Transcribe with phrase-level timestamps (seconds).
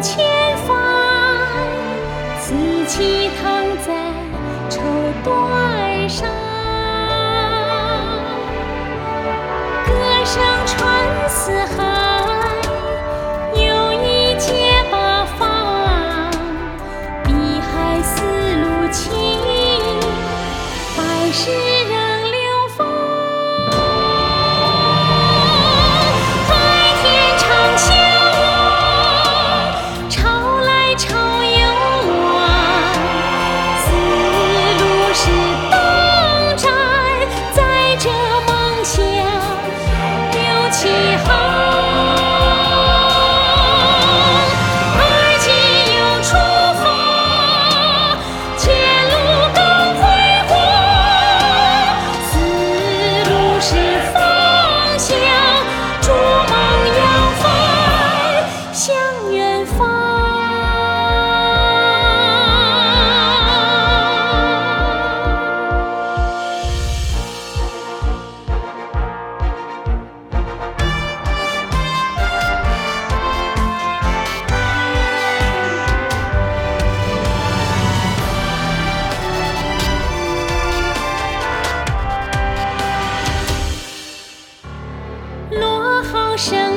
[0.00, 0.77] 千帆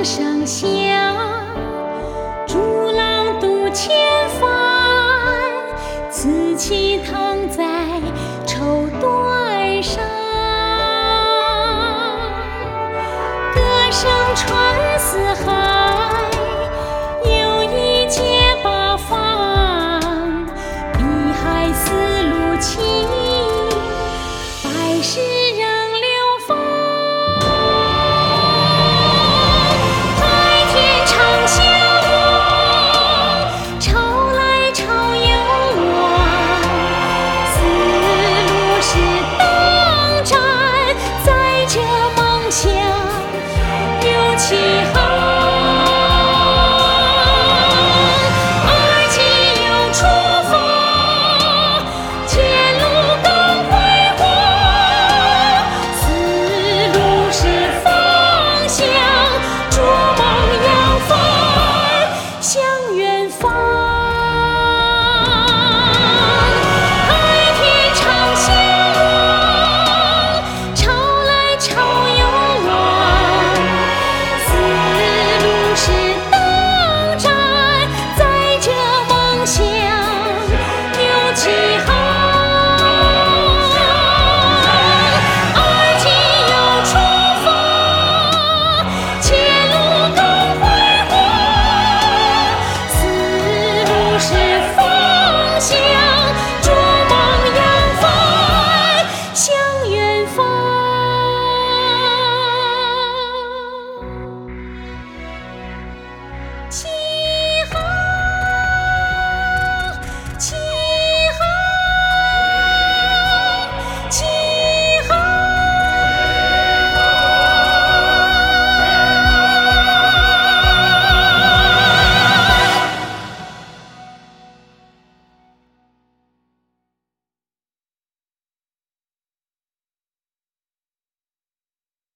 [0.04, 0.66] 声响，
[2.48, 3.96] 竹浪渡千
[4.40, 4.50] 帆，
[6.10, 7.64] 此情躺在
[8.46, 10.04] 绸缎上。
[13.54, 13.62] 歌
[13.92, 15.81] 声传四海。
[81.52, 81.91] see